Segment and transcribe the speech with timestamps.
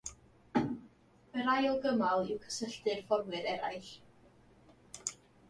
[1.41, 3.93] Yr ail gymal yw cysylltu'r fforwyr eraill.